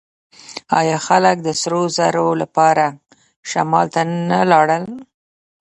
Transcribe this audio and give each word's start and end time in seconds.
آیا 0.79 0.97
خلک 1.07 1.37
د 1.43 1.49
سرو 1.61 1.83
زرو 1.97 2.27
لپاره 2.41 2.85
شمال 3.49 3.87
ته 3.93 4.01
نه 4.31 4.39
لاړل؟ 4.51 4.83